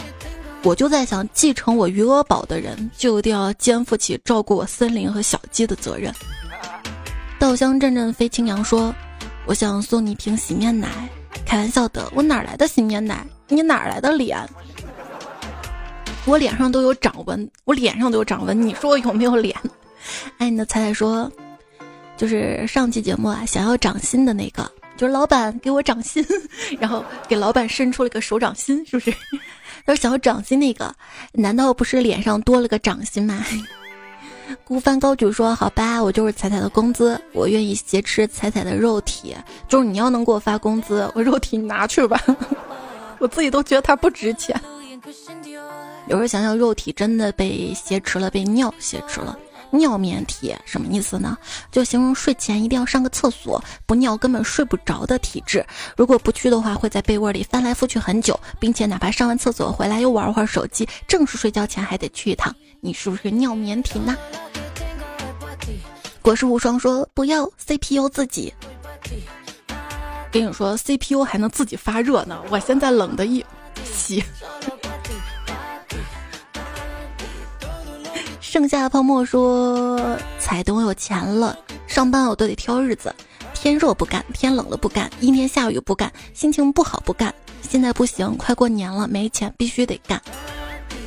[0.63, 6.13] 我就在想，继承我余额宝的人就一定要肩负起照顾我森林和小鸡的责任。
[7.39, 8.93] 稻香阵阵飞青扬说。
[9.47, 10.87] 我想送你瓶洗面奶，
[11.47, 13.25] 开玩笑的，我哪来的洗面奶？
[13.47, 14.37] 你哪来的脸？
[16.25, 19.57] 我脸上都有掌纹，我脸上都有掌纹，你说我有没有脸？
[20.37, 21.29] 爱你的彩彩说，
[22.15, 26.23] 就是上期节目啊，想要掌心的那个，就是老板给我掌心，
[26.79, 29.11] 然后给老板伸出了个手掌心，是不是？
[29.85, 30.93] 他说想要掌心那个，
[31.33, 33.43] 难道不是脸上多了个掌心吗？
[34.65, 39.33] 孤帆高举说：“好吧，我就是彩彩的工资，我愿意挟持彩彩的肉体。
[39.69, 42.21] 就是你要能给我发工资，我肉体你拿去吧，
[43.19, 44.59] 我自己都觉得它不值钱。
[46.07, 49.37] 有时候想想，肉体真的被挟持了，被尿挟持了。
[49.71, 51.37] 尿棉体什么意思呢？
[51.71, 55.65] 就形容睡前一定要上个厕所，不尿根本睡不着的体质。
[55.95, 64.17] 如果不去的话，会在被窝里翻来覆去很久，并且哪怕上完厕所回来又玩会儿手机，正式睡觉前还得去一趟。”你是不是尿棉体呢？
[66.21, 68.53] 果实无双说不要 CPU 自己，
[70.31, 72.41] 跟你说 CPU 还能自己发热呢。
[72.49, 73.43] 我现在冷的一
[73.83, 74.23] 洗。
[78.51, 79.97] 剩下的泡沫说：
[80.37, 83.15] 彩等我有钱了，上班我都得挑日子，
[83.53, 87.33] 天热不干，天冷了不干，阴天下雨不干，心情不好不干。
[87.61, 90.21] 现在不行，快过年了，没钱必须得干。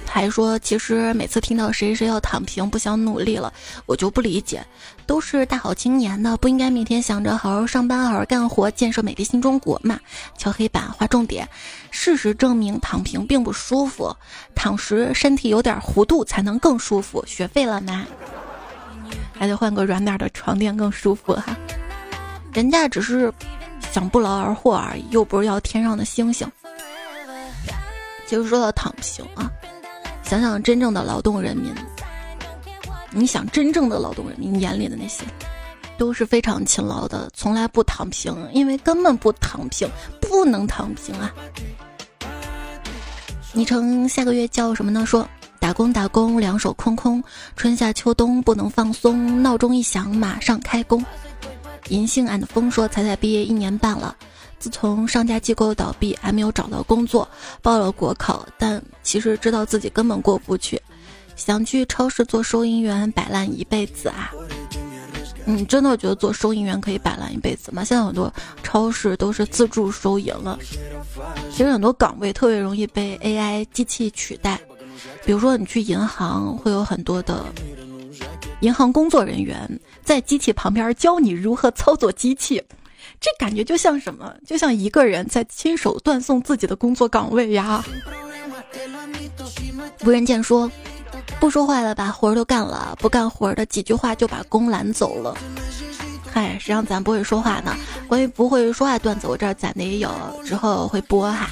[0.07, 3.52] 还说，其实每次听到谁谁要躺平，不想努力了，
[3.85, 4.64] 我就不理解。
[5.06, 9.98] 都是大好青年的，不应该每天想着好好上班、好好干活，建设美丽新中国嘛？
[10.36, 11.48] 敲黑板，划重点。
[11.90, 14.14] 事实证明，躺平并不舒服，
[14.54, 17.24] 躺时身体有点弧度才能更舒服。
[17.26, 18.04] 学废了吗？
[19.38, 21.56] 还得换个软点的床垫更舒服哈。
[22.52, 23.32] 人家只是
[23.92, 26.50] 想不劳而获而已，又不是要天上的星星。
[28.26, 29.50] 其实说到躺平啊。
[30.22, 31.70] 想想真正的劳动人民，
[33.14, 35.24] 你想真正的劳动人民眼里的那些，
[35.96, 39.88] 都是非常勤劳的，从来不躺平，因为根本不躺平，
[40.20, 41.33] 不能躺平啊！
[43.53, 45.07] 昵称下个月叫什么呢？
[45.07, 45.27] 说
[45.61, 47.22] 打工打工，两手空空，
[47.55, 51.03] 春夏秋冬不能放松，闹钟一响马上开工。
[51.88, 54.16] 银杏俺的风说彩彩毕业一年半了。
[54.59, 57.29] 自从上家机构倒闭，还没有找到工作，
[57.61, 60.81] 报了国考，但其实知道自己根本过不去，
[61.36, 64.32] 想去超市做收银员摆烂一辈子啊！
[65.44, 67.84] 你真的觉得做收银员可以摆烂一辈子吗？
[67.84, 70.58] 现在很多超市都是自助收银了，
[71.50, 74.58] 其实很多岗位特别容易被 AI 机器取代，
[75.24, 77.44] 比如说你去银行，会有很多的
[78.60, 79.68] 银行工作人员
[80.02, 82.62] 在机器旁边教你如何操作机器，
[83.20, 84.34] 这感觉就像什么？
[84.46, 87.84] 就像一个人在亲手断送自己的工作岗位呀。
[90.06, 90.70] 无人见说，
[91.44, 95.37] 不说话的把活儿都干了，不干活的几句话就把工揽走了。
[96.33, 97.76] 嗨，谁让咱不会说话呢？
[98.09, 100.11] 关于不会说话段子，我这儿攒的也有，
[100.42, 101.50] 之后会播哈。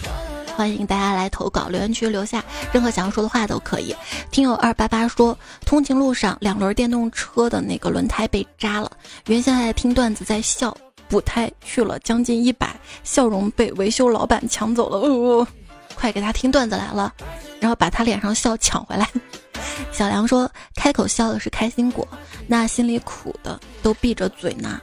[0.57, 3.94] 欢迎大家来投稿，留言区留下任何想要说的话都可以。
[4.31, 8.90] 听友二八八说，通勤路上两轮电动车的那个轮胎被扎了，
[9.26, 10.74] 原先还在听段子在笑，
[11.07, 12.74] 补胎去了将近一百，
[13.05, 14.96] 笑容被维修老板抢走了。
[14.96, 15.46] 哦，
[15.94, 17.12] 快给他听段子来了，
[17.61, 19.09] 然后把他脸上笑抢回来。
[19.92, 22.07] 小梁说，开口笑的是开心果，
[22.46, 24.81] 那心里苦的都闭着嘴呢。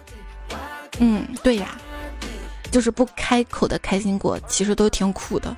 [1.00, 1.78] 嗯，对呀。
[2.72, 5.58] 就是不开口的开心果，其实都挺苦的。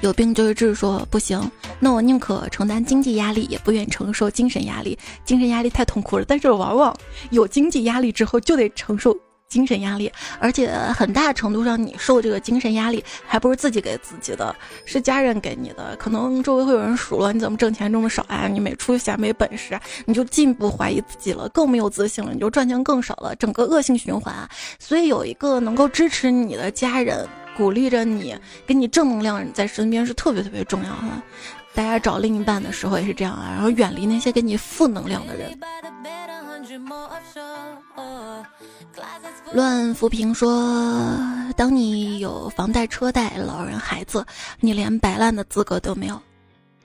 [0.00, 4.98] 有病就是治，说不行，那我宁可承担经济压力，也不愿承受精神压力。
[5.24, 6.92] 精神压力太痛苦了，但是往往
[7.30, 9.16] 有经济压力之后，就得承受。
[9.48, 15.96] 精神压力，而且很大程度上，你受这个精神压力还不是自己给自己的，是家人给你的。
[15.96, 24.34] 可能周围会有人数落你怎么挣钱这么少啊，你没出息啊、没本事，你就进一步怀疑自己了，更没有自信了，你就赚钱更少了，整个恶性循环。
[24.78, 31.22] 所以有一个能够支持你的家人，鼓励着你，给你正能量在身边是特别特别重要的。
[31.78, 35.56] 大家找另一半的时候也是这样啊，然后远离那些给你负能量的人。
[39.52, 41.16] 乱扶贫说
[41.56, 44.26] ：“当你有房贷、车贷、老人、孩子，
[44.58, 46.20] 你连摆烂的资格都没有。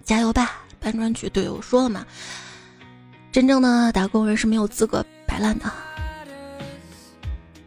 [0.03, 1.27] 加油吧，搬砖局！
[1.27, 2.05] 对我说了嘛，
[3.31, 5.65] 真正的打工人是没有资格摆烂的。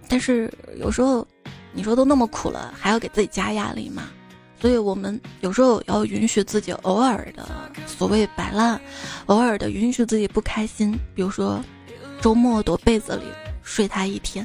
[0.07, 1.27] 但是有时候，
[1.73, 4.05] 你说都那么苦了，还要给自己加压力吗？
[4.67, 7.49] 所以我们有时候要允许自己偶尔的
[7.87, 8.81] 所谓摆烂，
[9.27, 10.91] 偶尔的允许自己不开心。
[11.15, 11.63] 比如说，
[12.21, 13.23] 周末躲被子里。”
[13.63, 14.45] 睡他一天，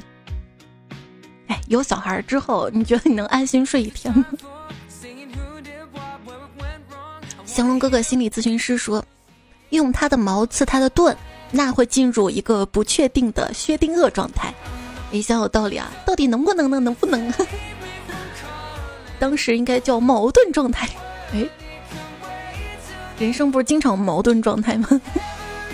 [1.48, 4.24] 哎，有小孩之后，你觉得你能安心睡一天吗？
[7.44, 9.04] 降龙哥哥心理咨询师说，
[9.70, 11.16] 用他的矛刺他的盾，
[11.50, 14.54] 那会进入一个不确定的薛定谔状态。
[15.12, 16.78] 哎，想有道理啊，到底能不能呢？
[16.78, 17.20] 能不能？
[19.22, 20.88] 当时应该叫矛盾状态。
[21.32, 21.46] 哎，
[23.20, 25.00] 人生不是经常矛盾状态吗？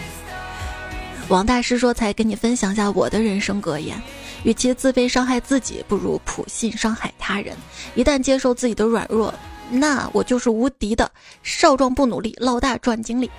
[1.29, 3.97] 王大师说：“才跟你分享下我的人生格言，
[4.43, 7.57] 与其自卑伤害自己，不如普信伤害他人。
[7.95, 9.33] 一旦接受自己的软弱，
[9.71, 11.11] 那我就是无敌的。
[11.43, 13.31] 少壮不努力，老大赚精力。”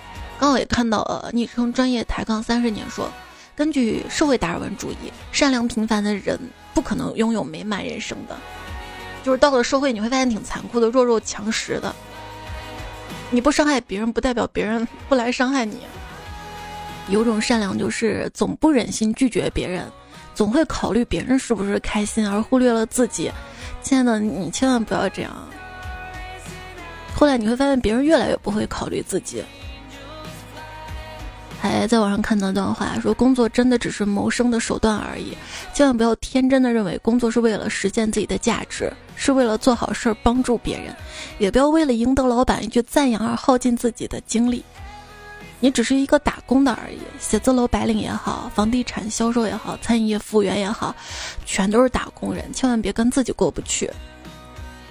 [0.42, 3.12] 刚好也看到呃，昵称专业抬杠三十年说
[3.56, 6.40] ：“根据社会达尔文主义，善良平凡的人
[6.74, 8.36] 不可能拥有美满人生的。
[9.24, 11.94] 就是到了社会，你会发现挺残酷的，弱肉强食的。
[13.32, 15.82] 你不伤害别人，不代表别人不来伤害你。”
[17.10, 19.92] 有种善良，就是总不忍心拒绝别人，
[20.36, 23.32] 总会考虑别人是不是开心，而忽略了自己。
[23.82, 25.32] 亲爱的，你千万不要这样。
[27.16, 29.44] 后来你会发现，别人越来越不会考虑自己。
[31.62, 35.36] 还在网上看到一段话，说工作真的只是谋生的手段而已，
[35.74, 40.96] 千万不要天真的认为工作是为了实现自己的价值，是为了做好事儿帮助别人，
[41.38, 44.64] 也不要为了赢得老板一句赞扬而耗尽自己的精力。
[45.60, 50.96] 你只是一个打工的而已，写字楼白领也好，房地产销售也好，餐饮业服务员也好，
[51.46, 52.46] 全都是打工人。
[52.54, 53.92] 千万别跟自己过不去，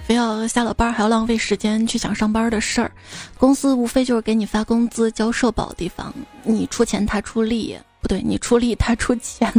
[0.09, 2.91] 非要下了班还要浪费时间去想上班的事儿。
[3.37, 6.11] 公司无非就是给你发工资、交社保的地方，
[6.45, 9.53] 你出钱他出力，不对，你出力他出钱。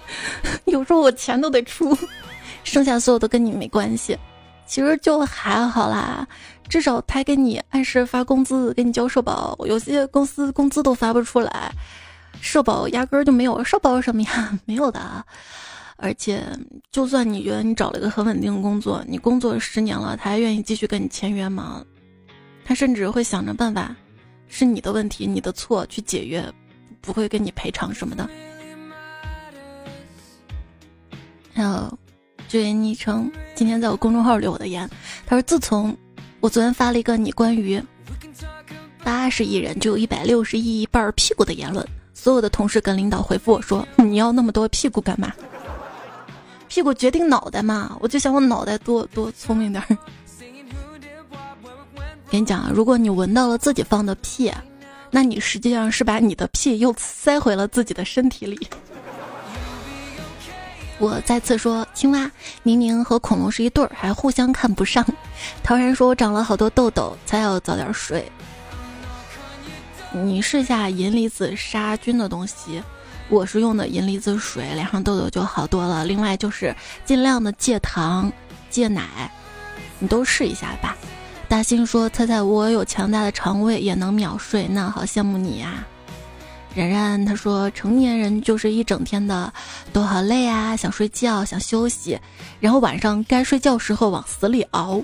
[0.66, 1.96] 有时候我钱都得出，
[2.64, 4.14] 剩下所有都跟你没关系。
[4.66, 6.28] 其实就还好啦。
[6.68, 9.56] 至少他给你按时发工资，给你交社保。
[9.64, 11.72] 有些公司工资都发不出来，
[12.42, 13.64] 社保压根儿就没有。
[13.64, 14.52] 社保什么呀？
[14.66, 15.24] 没有的。
[16.00, 16.42] 而且，
[16.92, 21.84] 就算你觉得你找了一个很稳定的工作，你工作十年了，他还愿意继续跟你签约吗？
[22.64, 23.96] 他甚至会想着办法，
[24.46, 26.44] 是你的问题、你的错去解约，
[27.00, 28.30] 不会跟你赔偿什么的。
[31.52, 31.98] 还有，
[32.48, 34.88] 这位昵称今天在我公众号留我的言，
[35.26, 35.96] 他说：“自从……”
[36.40, 37.82] 我昨天发了一个你关于
[39.02, 45.32] 八十亿人就有一百六十亿一半屁股的言论，所有的同事跟领导回复我说：“你要那么多屁股干嘛？
[46.78, 49.98] 屁股决定脑袋嘛！”我就想我脑袋多多聪明点儿。
[52.30, 54.52] 跟你讲啊，如果你闻到了自己放的屁，
[55.10, 58.68] 那你实际上是把你的屁又塞回了自己的身体里。
[61.00, 62.30] 我再次说，青蛙
[62.62, 65.04] 明明和恐龙是一对儿，还互相看不上。
[65.64, 68.30] 陶然说，我长了好多痘痘，才要早点睡。
[70.12, 72.80] 你试下银离子杀菌的东西，
[73.28, 76.04] 我是用的银离子水，脸上痘痘就好多了。
[76.04, 76.74] 另外就是
[77.04, 78.32] 尽量的戒糖、
[78.70, 79.30] 戒奶，
[79.98, 80.96] 你都试一下吧。
[81.48, 85.86] 大兴说，猜猜我有强大的肠胃，也能秒睡，那好羡慕你呀。
[86.74, 89.52] 然然他说：“成年人就是一整天的
[89.92, 92.18] 都好累啊，想睡觉，想休息，
[92.60, 95.02] 然后晚上该睡觉时候往死里熬。”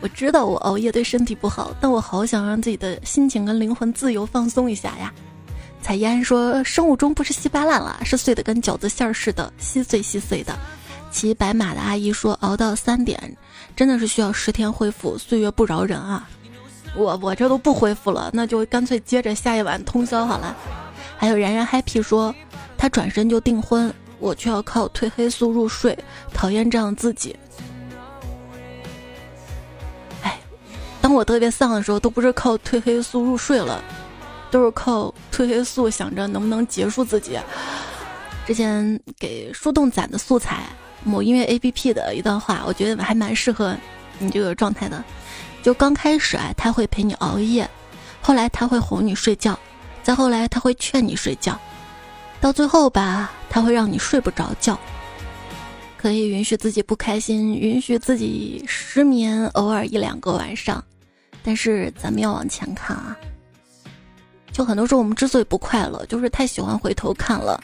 [0.00, 5.12] 我知道我熬夜对身体不好，但我好想让自己的心情跟灵魂自由放松一下呀。
[5.80, 10.54] 彩烟说：“生物钟不是稀巴烂了，是碎的跟饺子馅儿似的，稀碎稀碎的。”
[11.10, 13.36] 骑白马的阿姨说：“熬到三点，
[13.74, 16.28] 真的是需要十天恢复，岁月不饶人啊。”
[16.94, 20.56] 我我这都不恢复了，那就干脆接着下一晚通宵好了。
[21.16, 22.34] 还有然然 happy 说，
[22.76, 25.96] 他转身就订婚，我却要靠褪黑素入睡，
[26.34, 27.36] 讨厌这样自己。
[31.06, 33.80] 当我特别丧的时候，都不是靠褪黑素入睡了，
[34.50, 37.38] 都是靠褪黑素想着能不能结束自己。
[38.44, 40.64] 之前给树洞攒的素材，
[41.04, 43.76] 某音乐 APP 的一段话，我觉得还蛮适合
[44.18, 45.04] 你这个状态的。
[45.62, 47.70] 就刚开始啊，他会陪你熬夜，
[48.20, 49.56] 后来他会哄你睡觉，
[50.02, 51.56] 再后来他会劝你睡觉，
[52.40, 54.76] 到最后吧，他会让你睡不着觉。
[55.96, 60.82] 可以允许自己不开心，允许自己失眠，偶尔一两个晚上。
[61.46, 63.16] 但是咱们要往前看啊，
[64.50, 67.62] 就很多时候我们之所以不快乐，就是太喜欢回头看了，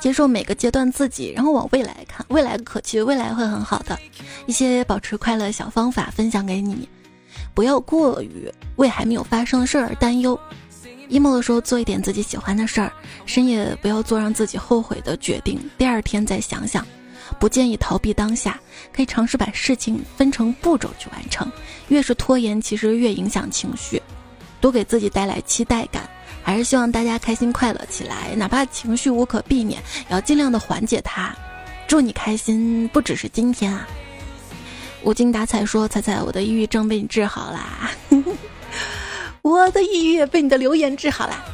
[0.00, 3.98] 接受每个阶段自己，然后往未来看，未来可期，未来会很好的。
[4.46, 6.88] 一些保持快乐小方法分享给你。
[7.52, 10.38] 不要过于为还没有发生的事儿而担忧
[11.10, 12.90] ，emo 的时候做一点自己喜欢的事儿，
[13.26, 16.86] 深夜不要做让自己后悔的决定，第二天再想想。
[17.38, 18.58] 不建议逃避当下，
[18.94, 21.50] 可以尝试把事情分成步骤去完成。
[21.88, 24.00] 越是拖延，其实越影响情绪。
[24.60, 26.08] 多给自己带来期待感，
[26.42, 31.34] 还是希望大家开心快乐起来，哪怕情绪无可避免，也要尽量的缓解它。
[31.86, 33.86] 祝你开心，不只是今天啊。
[35.04, 37.90] 无精打采说：“彩彩，我的抑郁症被你治好啦！
[39.42, 41.44] 我的抑郁也被你的留言治好啦。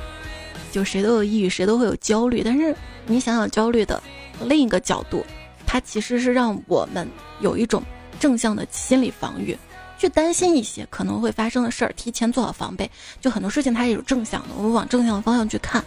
[0.71, 4.03] 就谁都有抑郁，谁都会有焦虑，但是你想想焦虑的
[4.45, 5.27] 另一个角度，
[5.73, 7.09] 它其实是让我们
[7.41, 7.83] 有一种
[8.21, 9.57] 正向的心理防御，
[9.97, 12.91] 去担心一些可能会发生的事儿，提前做好防备。
[13.23, 15.83] 就很多事情它也有正向的，我们往正向的方向去看。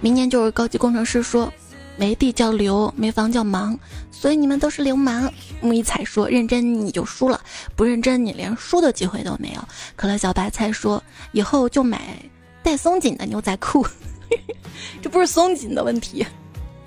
[0.00, 1.52] 明年就是高级工程师说。”
[1.96, 3.78] 没地叫流，没房叫忙，
[4.10, 5.32] 所以你们都是流氓。
[5.60, 7.40] 木一彩说：“认真你就输了，
[7.76, 9.64] 不认真你连输的机会都没有。”
[9.94, 11.00] 可乐小白菜说
[11.30, 12.18] ：“以后就买
[12.64, 13.86] 带松紧的牛仔裤。
[15.00, 16.26] ”这不是松紧的问题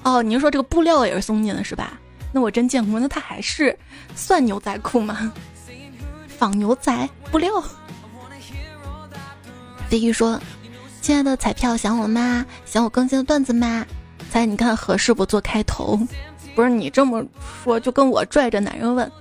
[0.07, 1.99] 哦，你是说这个布料也是松紧的，是吧？
[2.31, 3.77] 那我真见过，那它还是
[4.15, 5.33] 算牛仔裤吗？
[6.29, 7.61] 仿牛仔布料。
[9.89, 10.39] 飞鱼说
[11.01, 12.45] ：“亲爱的彩票想我吗？
[12.65, 13.85] 想我更新的段子吗？”
[14.31, 15.99] 猜你看合适不做开头？
[16.55, 17.21] 不是你这么
[17.61, 19.11] 说，就跟我拽着男人问：“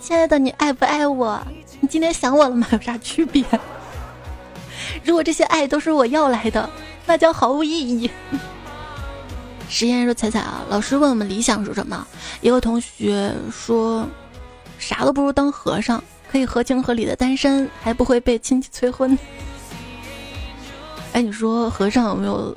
[0.00, 1.46] 亲爱的，你爱不爱我？
[1.80, 2.66] 你今天想我了吗？
[2.72, 3.44] 有啥区别？”
[5.04, 6.70] 如果这些爱都是我要来的，
[7.04, 8.10] 那将毫无意义。
[9.72, 12.06] 实验说：“彩彩啊，老师问我们理想是什么？
[12.42, 14.06] 一个同学说，
[14.78, 16.00] 啥都不如当和尚，
[16.30, 19.18] 可以合情合理的单身，还不会被亲戚催婚。”
[21.14, 22.54] 哎，你说和尚有没有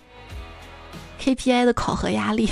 [1.21, 2.51] ？KPI 的考核压力，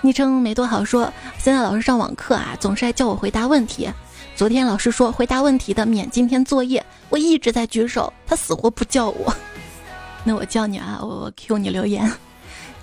[0.00, 1.10] 昵称没多好说。
[1.38, 3.88] 现在老师上网课啊，总是爱叫我回答问题。
[4.34, 9.32] 昨天老师说回答问题的免今天作业，我一直在举手，他死活不叫我。
[10.24, 12.10] 那我叫你啊，我我 Q 你留言。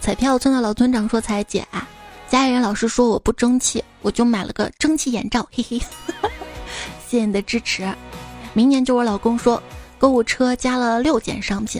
[0.01, 1.63] 彩票村的老村长说：“彩姐，
[2.27, 5.79] 家里人老是说我不争气，我就买了个蒸汽眼罩，嘿嘿。
[7.07, 7.87] 谢谢你的支持。
[8.53, 9.61] 明年就我老公说，
[9.99, 11.79] 购物车加了六件商品。”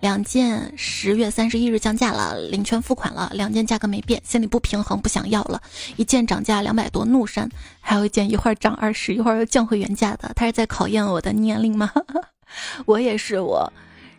[0.00, 3.30] 两件十月三十一日降价了，领券付款了。
[3.34, 5.60] 两件价格没变，心里不平衡，不想要了。
[5.96, 7.48] 一件涨价两百多，怒删。
[7.80, 10.32] 还有一件一会儿涨二十，一会儿又降回原价的。
[10.34, 11.92] 他是在考验我的年龄吗？
[12.86, 13.70] 我也是，我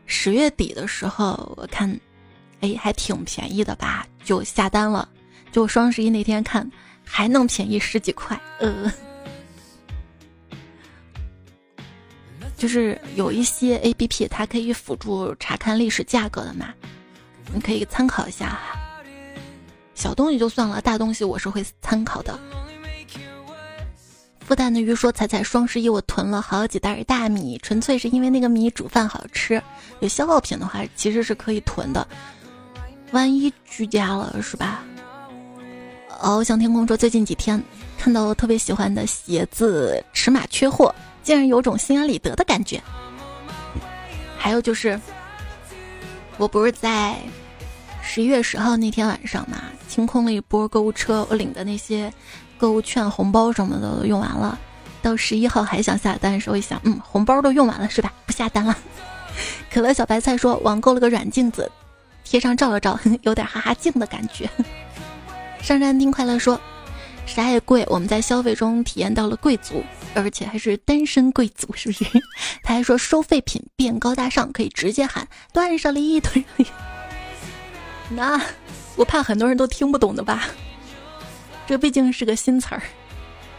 [0.05, 1.99] 十月底的时候，我看，
[2.61, 5.07] 哎，还挺便宜的吧，就下单了。
[5.51, 6.69] 就双十一那天看，
[7.03, 8.91] 还能便宜十几块，呃。
[12.57, 16.71] 就是有一些 A P P，它可以辅助查看历史价格的嘛，
[17.51, 18.79] 你可以参考一下哈。
[19.95, 22.39] 小东西就算了，大东西我是会参考的。
[24.39, 29.61] 复旦的鱼说：“彩彩双十一我囤了好几袋大米，纯粹是因为那个米煮饭好吃。
[30.01, 32.07] 有消耗品的话，其实是可以囤的，
[33.11, 34.83] 万一居家了是吧？”
[36.21, 37.61] 翱翔天空说：“最近几天
[37.97, 40.93] 看到了特别喜欢的鞋子尺码缺货，
[41.23, 42.81] 竟然有种心安理得的感觉。”
[44.37, 44.99] 还有就是，
[46.37, 47.17] 我不是在
[48.01, 49.57] 十一月十号那天晚上嘛，
[49.87, 52.11] 清空了一波购物车，我领的那些。
[52.57, 54.55] 购物券、红包什么的都用完了，
[55.01, 58.13] 到十一号还想下单的时候，一想，嗯，红包都用完了是吧？
[58.27, 58.77] 不下单了。
[59.73, 61.71] 可乐小白菜说网购了个软镜子，
[62.31, 64.49] 贴上照了照， 有点哈哈镜的感觉。
[65.61, 66.57] 上山听快乐说，
[67.25, 69.83] 啥也贵，我们在消费中体验到了贵族，
[70.15, 72.05] 而且还是单身贵族，是不是？
[72.63, 76.65] 他还说收废品变高大上，可以直接喊断舍离，断舍离。
[78.11, 78.41] 那
[78.95, 80.47] 我怕很多人都听不懂的吧。
[81.67, 82.81] 这毕竟是个新词儿，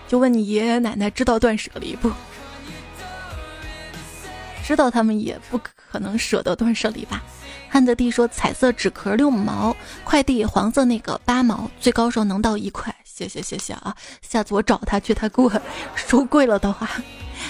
[0.09, 2.11] 就问你爷爷奶奶知道断舍离不？
[4.65, 5.61] 知道他们也不
[5.93, 7.23] 可能舍得断舍离吧？
[7.69, 12.95] 汉德弟说彩色纸壳六毛，快递黄色那个八毛，最高时候能到一块。
[13.05, 13.95] 谢谢谢谢啊！
[14.23, 15.53] 下次我找他去，他给我
[15.95, 16.89] 收贵了的话。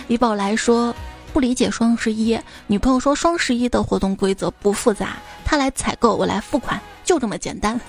[0.09, 0.93] 李宝来说
[1.33, 2.37] 不理解双十一，
[2.67, 7.81] 女朋友说双十一的活动规则不复杂，他来采购，我来付款，就这么简单。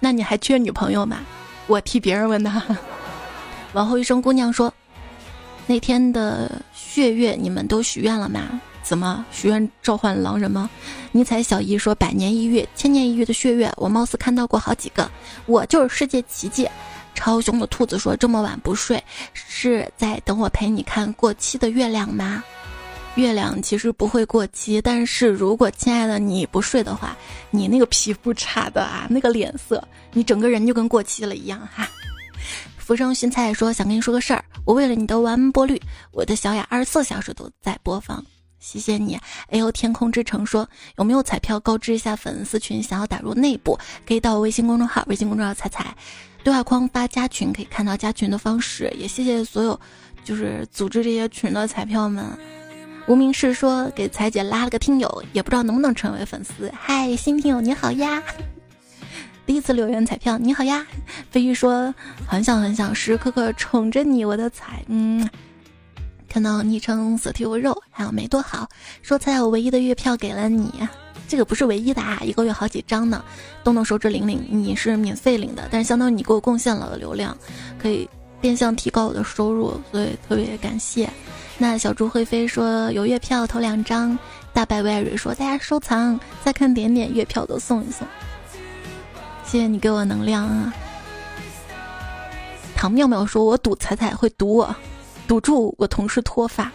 [0.00, 1.18] 那你还缺女朋友吗？
[1.68, 2.50] 我替别人问的。
[3.74, 4.72] 往后一生姑娘说
[5.66, 8.60] ：“那天的血月，你们都许愿了吗？
[8.88, 10.70] 怎么许愿召唤狼人吗？”
[11.12, 15.10] 尼采小姨说：“百年一遇、千年一遇的血月，我貌似看到过好几个。
[15.44, 16.66] 我就是世界奇迹。”
[17.14, 19.02] 超凶的兔子说：“这么晚不睡，
[19.34, 22.42] 是在等我陪你看过期的月亮吗？”
[23.16, 27.16] 月亮其实不会过期，但是如果亲爱的你不睡的话，
[27.50, 29.82] 你那个皮肤差的啊，那个脸色，
[30.12, 31.88] 你整个人就跟过期了一样哈。
[32.76, 35.82] 浮生熏菜说想跟你说个事儿，我为了你的完播率，
[36.12, 38.24] 我的小雅二十四小时都在播放，
[38.58, 39.18] 谢谢你。
[39.48, 45.94] 哎呦，天空之城说有没有彩票告知一下粉丝群，想要打入内部，可以到微信公众号，微信公众号彩彩
[46.42, 48.92] 对话框发加群，可以看到加群的方式。
[48.96, 49.78] 也谢谢所有
[50.24, 52.26] 就是组织这些群的彩票们。
[53.06, 56.70] 无名氏说给彩姐拉了个听友，也不知道能不能成为粉丝。
[56.78, 58.22] 嗨，新听友你好呀！
[59.46, 60.86] 第一次留言彩票你好呀！
[61.30, 61.94] 飞鱼说
[62.26, 64.84] 很想很想时时刻刻宠着你，我的彩。
[64.88, 65.26] 嗯，
[66.28, 68.68] 看到昵称色提我肉，还有没多好。
[69.02, 70.70] 说彩我唯一的月票给了你，
[71.26, 73.24] 这个不是唯一的啊，一个月好几张呢。
[73.64, 77.36] 动动手指领领，你是免费领的，但是相当于你给我贡献了流量，
[77.80, 78.08] 可以
[78.40, 81.08] 变相提高我的收入，所以特别感谢。
[81.56, 84.16] 那小猪会飞说有月票投两张，
[84.52, 88.06] 大白威瑞说大家收藏再看点点月票都送一送，
[89.44, 90.72] 谢谢你给我能量啊！
[92.76, 94.76] 唐妙妙说，我赌彩彩会赌我，
[95.28, 96.72] 赌住我同事脱发，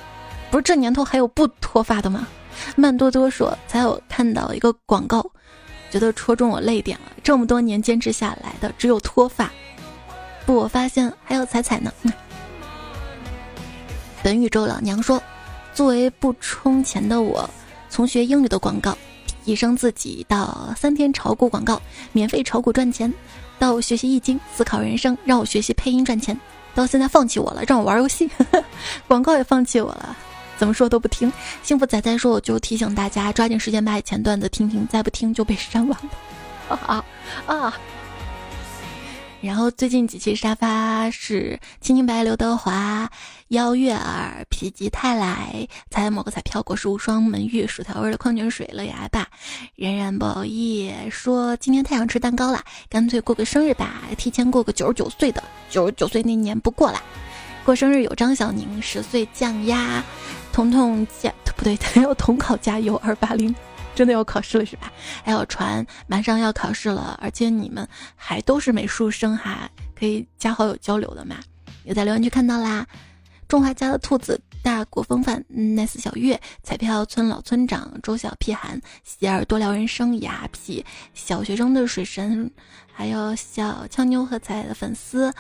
[0.49, 2.25] 不是这年头还有不脱发的吗？
[2.75, 5.25] 慢多多说才有看到一个广告，
[5.89, 9.51] 觉得戳中我泪点了，这么多年坚持下来的只有脱发，
[10.45, 11.91] 不，我发现还有彩彩呢。
[14.21, 15.21] 本宇宙老娘说
[15.73, 17.49] ：“作为不充钱的我，
[17.89, 18.95] 从学英语的广告
[19.43, 21.81] 提升自己，到三天炒股广告
[22.11, 23.11] 免费炒股赚钱，
[23.57, 26.39] 到学习易经思考人生，让我学习配音赚钱，
[26.75, 28.29] 到现在放弃我了，让我玩游戏，
[29.07, 30.15] 广告也放弃我了，
[30.57, 31.31] 怎么说都不听。
[31.61, 36.77] 幸福仔仔说，我就提醒大家抓紧时间把以前段子听听，再不听就被删完了。
[36.87, 37.03] 啊
[37.47, 37.73] 啊！”
[39.43, 43.11] 然后最近几期沙发是青青白刘德华、
[43.49, 49.27] 邀月儿、否极泰来、猜某个彩票果实无双、门玉、薯条味的矿泉水、乐牙爸、
[49.75, 57.03] 冉冉不好意说今天太想吃蛋糕了，干脆过个生日吧，提前过个九十九岁的，九十九岁那年不过了。
[57.65, 60.01] 过生日有张小宁十岁降压，
[60.53, 63.53] 彤彤加不对，他要统考加油二八零。
[63.95, 64.91] 真的要考试了是吧？
[65.23, 71.37] 还有船马上要考试了，而且你们还都是美术生哈，可以加好友交流的嘛。
[71.83, 72.85] 也在留言区看到啦。
[73.47, 80.83] 种花家的兔子大国风范，nice 小月彩票村老村长周小屁孩喜儿多聊人生雅痞
[81.13, 82.49] 小学生的水神，
[82.91, 85.31] 还有小俏妞和彩的粉丝。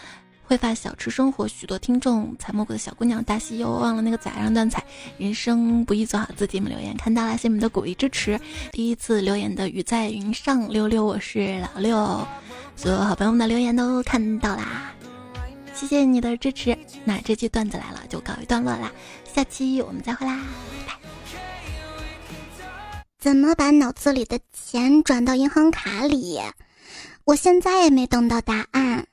[0.45, 4.83] 会发小吃生活，许多听众采蘑菇的小姑娘，大西又忘了那个仔让断彩，
[5.17, 6.59] 人生不易，做好自己。
[6.59, 8.39] 们留言看到了，谢谢你们的鼓励支持。
[8.71, 12.27] 第一次留言的雨在云上，六六，我是老六，
[12.75, 14.93] 所有好朋友们的留言都看到啦，
[15.73, 16.77] 谢谢你的支持。
[17.03, 18.91] 那这期段子来了，就告一段落啦，
[19.33, 20.39] 下期我们再会啦，
[20.87, 20.99] 拜拜。
[23.19, 26.39] 怎么把脑子里的钱转到银行卡里？
[27.25, 29.07] 我现在也没等到答案。